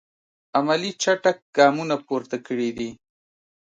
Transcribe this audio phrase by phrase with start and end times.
[0.57, 2.89] عملي چټک ګامونه پورته کړی دي.